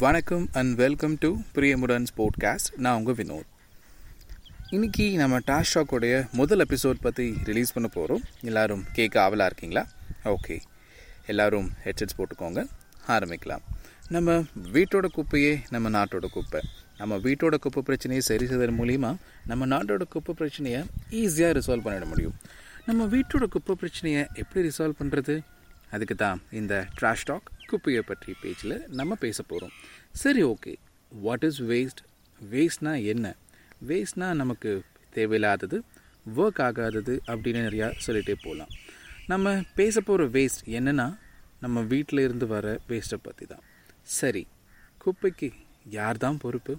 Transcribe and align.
வணக்கம் 0.00 0.48
and 0.52 0.76
welcome 0.76 1.16
to 1.18 1.36
Priyamudan 1.54 2.06
podcast 2.16 2.76
நான் 2.76 2.96
உங்கள் 2.96 3.14
வினோத். 3.14 3.48
இன்றைக்கி 4.70 5.14
நம்ம 5.14 5.38
டாஷ் 5.38 5.70
ஷாக்கோடைய 5.74 6.30
முதல் 6.30 6.58
எபிசோட் 6.58 6.96
பற்றி 7.00 7.36
ரிலீஸ் 7.44 7.72
பண்ண 7.72 7.88
போகிறோம் 7.88 8.22
எல்லோரும் 8.40 8.84
கேட்க 8.92 9.22
ஆவலாக 9.22 9.50
இருக்கீங்களா? 9.50 9.88
ஓகே 10.24 10.60
எல்லோரும் 11.26 11.70
ஹெட்செட்ஸ் 11.84 12.18
போட்டுக்கோங்க. 12.18 12.66
ஆரம்பிக்கலாம். 13.08 13.62
நம்ம 14.08 14.44
வீட்டோட 14.72 15.08
குப்பையே 15.16 15.62
நம்ம 15.70 15.90
நாட்டோட 15.90 16.26
குப்பை. 16.26 16.60
நம்ம 16.98 17.16
வீட்டோட 17.16 17.54
குப்பை 17.58 17.82
பிரச்சனையை 17.82 18.20
சரி 18.20 18.46
செய்வதன் 18.46 18.80
மூலிமா 18.80 19.16
நம்ம 19.46 19.66
நாட்டோட 19.66 20.02
குப்பை 20.08 20.34
பிரச்சனையை 20.34 20.80
ஈஸியாக 21.10 21.60
ரிசால்வ் 21.60 21.86
பண்ணிட 21.86 22.06
முடியும். 22.06 22.34
நம்ம 22.86 23.06
வீட்டோட 23.06 23.46
குப்பை 23.46 23.74
பிரச்சனையை 23.74 24.26
எப்படி 24.34 24.68
ரிசால்வ் 24.68 25.00
பண்ணுறது 25.02 25.40
அதுக்கு 25.90 26.14
தான் 26.14 26.42
இந்த 26.50 26.86
ட்ராஷ் 27.00 27.24
டாக் 27.24 27.50
குப்பையை 27.70 28.02
பற்றி 28.10 28.32
பேச்சில் 28.42 28.76
நம்ம 28.98 29.14
பேச 29.24 29.38
போகிறோம் 29.42 29.74
சரி 30.22 30.42
ஓகே. 30.52 30.72
வாட் 31.12 31.44
இஸ் 31.48 31.60
வேஸ்ட் 31.70 32.02
வேஸ்ட்னா 32.40 32.92
என்ன? 33.12 33.26
வேஸ்ட்னா 33.88 34.28
நமக்கு 34.42 34.70
தேவையில்லாதது 35.14 35.78
ஒர்க் 36.36 36.60
ஆகாதது 36.66 37.14
அப்படின்னு 37.32 37.60
நிறையா 37.68 37.88
சொல்லிகிட்டே 38.06 38.36
போகலாம் 38.44 38.72
நம்ம 39.26 39.52
பேச 39.80 40.00
போகிற 40.00 40.26
வேஸ்ட் 40.36 40.62
என்னென்னா 40.78 41.08
நம்ம 41.64 41.80
வீட்டில் 41.92 42.24
இருந்து 42.26 42.46
வர 42.46 42.66
வேஸ்ட்டை 42.88 43.18
பற்றி 43.22 43.44
தான். 43.46 43.64
சரி 44.18 44.42
குப்பைக்கு 45.04 45.48
யார் 45.96 46.22
தான் 46.24 46.38
பொறுப்பு? 46.38 46.74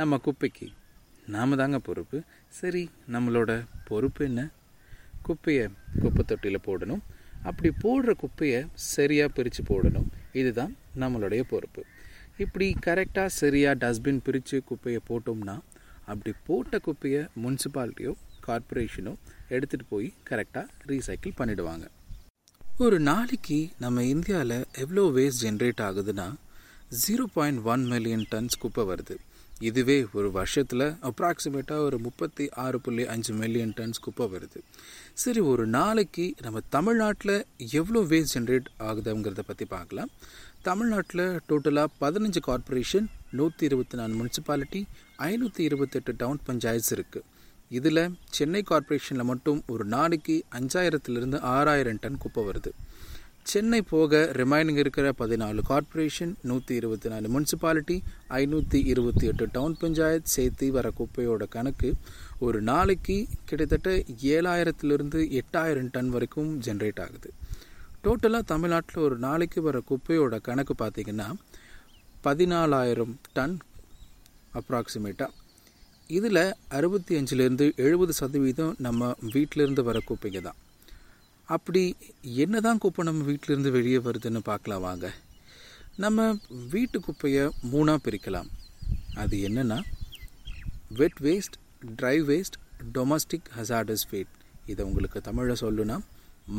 நம்ம 0.00 0.18
குப்பைக்கு 0.26 0.66
நாம் 1.34 1.58
தாங்க 1.60 1.78
பொறுப்பு. 1.88 2.18
சரி 2.58 2.82
நம்மளோட 3.12 3.50
பொறுப்பு 3.88 4.22
என்ன? 4.24 4.42
குப்பையை 5.26 5.66
குப்பை 6.02 6.22
தொட்டியில் 6.26 6.66
போடணும். 6.66 7.02
அப்படி 7.48 7.70
போடுற 7.84 8.10
குப்பையை 8.22 8.60
சரியாக 8.72 9.34
பிரித்து 9.36 9.62
போடணும். 9.70 10.08
இதுதான் 10.32 10.76
நம்மளுடைய 11.00 11.42
பொறுப்பு. 11.48 11.82
இப்படி 12.38 12.74
கரெக்டாக 12.86 13.26
சரியாக 13.26 13.74
டஸ்ட்பின் 13.82 14.22
பிரித்து 14.22 14.62
குப்பையை 14.64 15.00
போட்டோம்னா 15.08 15.56
அப்படி 16.06 16.32
போட்ட 16.46 16.78
குப்பையை 16.78 17.22
முனிசிபாலிட்டியோ 17.42 18.12
கார்ப்பரேஷனோ 18.46 19.12
எடுத்துகிட்டு 19.50 19.86
போய் 19.88 20.12
கரெக்டாக 20.30 20.66
ரீசைக்கிள் 20.86 21.38
பண்ணிவிடுவாங்க 21.38 21.86
ஒரு 22.80 23.00
நாளைக்கு 23.00 23.70
நம்ம 23.78 24.04
இந்தியாவில் 24.04 24.66
எவ்வளோ 24.78 25.02
வேஸ்ட் 25.10 25.44
ஜென்ரேட் 25.44 25.82
ஆகுதுன்னா 25.82 26.26
zero 27.00 27.24
point 27.34 27.60
one 27.72 27.84
million 27.90 28.24
tons 28.32 28.58
குப்பை 28.62 28.82
வருது. 28.88 29.14
இதுவே 29.68 29.96
ஒரு 30.18 30.28
வருஷத்தில் 30.36 30.84
அப்ராக்சிமேட்டாக 31.08 31.86
ஒரு 31.88 31.98
முப்பத்தி 32.06 32.44
ஆறு 32.64 32.78
புள்ளி 32.84 33.04
அஞ்சு 33.12 33.32
மில்லியன் 33.38 33.72
டன்ஸ் 33.78 34.02
குப்பை 34.06 34.26
வருது. 34.32 34.58
சரி 35.22 35.40
ஒரு 35.52 35.64
நாளைக்கு 35.76 36.26
நம்ம 36.46 36.60
தமிழ்நாட்டில் 36.76 37.34
எவ்வளோ 37.80 38.02
வேஸ்ட் 38.12 38.34
ஜென்ரேட் 38.36 38.68
ஆகுதுங்கிறத 38.88 39.44
பற்றி 39.50 39.66
பார்க்கலாம். 39.74 40.10
தமிழ்நாட்டில் 40.68 41.24
டோட்டலாக 41.50 41.90
பதினஞ்சு 42.02 42.42
கார்ப்பரேஷன் 42.48 43.08
நூற்றி 43.40 43.64
இருபத்தி 43.70 43.98
நாலு 44.02 44.14
முனிசிபாலிட்டி 44.20 44.82
ஐநூற்றி 45.30 45.64
இருபத்தெட்டு 45.70 46.14
டவுன் 46.22 46.44
பஞ்சாயத்து 46.50 46.94
இருக்குது 46.98 47.28
இதில் 47.78 48.04
சென்னை 48.38 48.64
கார்பரேஷனில் 48.72 49.30
மட்டும் 49.32 49.62
ஒரு 49.74 49.86
நாளைக்கு 49.96 50.38
அஞ்சாயிரத்துலேருந்து 50.60 51.40
ஆறாயிரம் 51.56 52.02
டன் 52.04 52.22
குப்பை 52.24 52.44
வருது. 52.50 52.72
சென்னை 53.44 53.82
போக 53.82 54.30
ரிமைனிங் 54.32 54.76
இருக்கிற 54.76 55.12
பதினாலு 55.18 55.60
கார்ப்பரேஷன் 55.68 56.34
நூற்றி 56.42 56.74
இருபத்தி 56.74 57.08
நாலு 57.08 57.28
முனிசிபாலிட்டி 57.28 57.96
ஐநூற்றி 58.28 58.74
இருபத்தி 58.74 59.26
எட்டு 59.26 59.48
டவுன் 59.52 59.76
பஞ்சாயத் 59.80 60.30
சேர்த்து 60.34 60.72
வர 60.72 60.92
குப்பையோட 60.98 61.48
கணக்கு 61.48 61.94
ஒரு 62.38 62.62
நாளைக்கு 62.62 63.26
கிட்டத்தட்ட 63.44 63.90
ஏழாயிரத்துலேருந்து 64.22 65.40
எட்டாயிரம் 65.40 65.90
டன் 65.90 66.10
வரைக்கும் 66.10 66.60
ஜென்ரேட் 66.60 67.00
ஆகுது. 67.00 67.30
டோட்டலாக 68.04 68.42
தமிழ்நாட்டில் 68.44 69.02
ஒரு 69.02 69.18
நாளைக்கு 69.18 69.62
வர 69.62 69.82
குப்பையோட 69.90 70.40
கணக்கு 70.40 70.74
பார்த்திங்கன்னா 70.78 71.28
பதினாலாயிரம் 72.24 73.14
டன் 73.32 73.58
அப்ராக்சிமேட்டாக 74.54 75.30
இதில் 76.06 76.44
அறுபத்தி 76.68 77.16
அஞ்சுலேருந்து 77.20 77.76
எழுபது 77.76 78.12
சதவீதம் 78.12 78.74
நம்ம 78.78 79.14
வீட்டிலேருந்து 79.34 79.82
வர 79.82 80.00
குப்பைங்க 80.10 80.40
தான். 80.40 80.58
அப்படி 81.48 81.96
என்ன 82.22 82.60
தான் 82.60 82.78
குப்பை 82.78 83.04
நம்ம 83.04 83.24
வீட்டிலேருந்து 83.30 83.70
வெளியே 83.70 83.96
வருதுன்னு 83.96 84.40
பார்க்கலாம் 84.44 84.80
வாங்க. 84.80 85.06
நம்ம 85.96 86.38
வீட்டு 86.70 87.00
குப்பையை 87.00 87.44
மூணாக 87.72 87.98
பிரிக்கலாம். 88.04 88.48
அது 89.14 89.36
என்னென்னா 89.48 89.78
wet 90.88 91.18
waste 91.20 91.56
dry 92.00 92.16
waste 92.30 92.58
domestic 92.94 93.48
hazardous 93.58 94.06
waste 94.10 94.32
இதை 94.66 94.84
உங்களுக்கு 94.84 95.20
தமிழில் 95.20 95.60
சொல்லுனா 95.60 95.98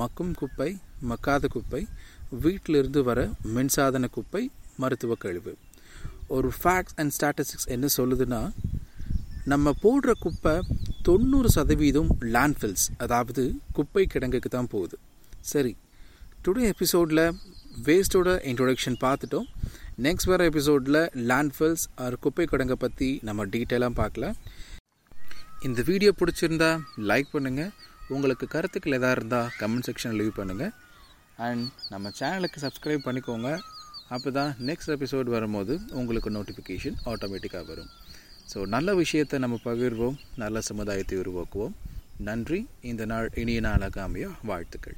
மக்கும் 0.00 0.34
குப்பை 0.34 0.70
மக்காத 1.10 1.46
குப்பை 1.46 1.86
வீட்டிலிருந்து 2.40 3.02
வர 3.02 3.30
மின்சாதன 3.54 4.10
குப்பை 4.10 4.50
மருத்துவ 4.76 5.14
கழிவு. 5.14 5.56
ஒரு 6.28 6.52
ஃபேக்ட்ஸ் 6.58 6.96
அண்ட் 6.96 7.12
ஸ்டாட்டிஸ்டிக்ஸ் 7.18 7.72
என்ன 7.76 7.86
சொல்லுதுன்னா 7.96 8.42
நம்ம 9.44 9.72
போடுற 9.82 10.12
குப்பை 10.18 10.54
தொண்ணூறு 11.06 11.48
சதவீதம் 11.54 12.10
லேண்ட்ஃபில்ஸ் 12.34 12.84
அதாவது 13.04 13.42
குப்பை 13.76 14.02
கிடங்குக்கு 14.12 14.50
தான் 14.54 14.68
போகுது. 14.74 14.96
சரி 15.52 15.72
டுடே 16.44 16.62
எபிசோடில் 16.72 17.22
வேஸ்ட்டோட 17.86 18.28
இன்ட்ரொடக்ஷன் 18.50 18.98
பார்த்துட்டோம். 19.04 19.46
நெக்ஸ்ட் 20.06 20.28
வர 20.32 20.44
எபிசோடில் 20.50 21.00
லேண்ட்ஃபில்ஸ் 21.30 21.84
ஆர் 22.04 22.16
குப்பை 22.24 22.46
கிடங்கை 22.52 22.76
பற்றி 22.84 23.08
நம்ம 23.28 23.46
டீட்டெயிலாக 23.54 23.94
பார்க்கல. 24.00 24.28
இந்த 25.68 25.80
வீடியோ 25.90 26.12
பிடிச்சிருந்தா 26.20 26.70
லைக் 27.10 27.32
பண்ணுங்கள் 27.34 27.72
உங்களுக்கு 28.14 28.46
கருத்துக்கள் 28.54 28.96
எதாக 28.98 29.16
இருந்தால் 29.18 29.50
கமெண்ட் 29.60 29.88
செக்ஷனில் 29.88 30.18
லீவ் 30.20 30.38
பண்ணுங்கள் 30.40 30.72
அண்ட் 31.48 31.66
நம்ம 31.92 32.12
சேனலுக்கு 32.20 32.64
சப்ஸ்கிரைப் 32.66 33.06
பண்ணிக்கோங்க. 33.08 33.50
அப்போ 34.14 34.30
தான் 34.38 34.50
நெக்ஸ்ட் 34.70 34.94
எபிசோட் 34.96 35.28
வரும்போது 35.36 35.74
உங்களுக்கு 36.00 36.30
நோட்டிஃபிகேஷன் 36.38 36.96
ஆட்டோமேட்டிக்காக 37.12 37.66
வரும். 37.72 37.92
ஸோ 38.50 38.66
நல்ல 38.66 38.94
விஷயத்தை 38.94 39.38
நம்ம 39.38 39.58
பகிர்வோம் 39.64 40.16
நல்ல 40.36 40.60
சமுதாயத்தை 40.60 41.18
உருவாக்குவோம். 41.18 41.74
நன்றி. 42.18 42.66
இந்த 42.80 43.04
நாள் 43.04 43.30
இனிய 43.34 43.60
நாளாக 43.60 44.02
அமைய 44.02 44.28
வாழ்த்துக்கள். 44.44 44.96